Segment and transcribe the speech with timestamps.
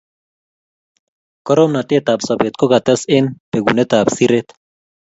[1.45, 4.47] Koromnatet ab sobet kokates eng' bekunetab siret